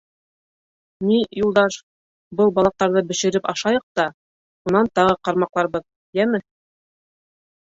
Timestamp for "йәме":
6.21-6.43